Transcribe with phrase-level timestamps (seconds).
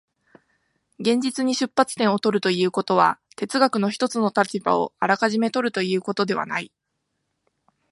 [0.97, 6.71] 現実に出発点を取るということは、哲学の一つの立場をあらかじめ取るということではない。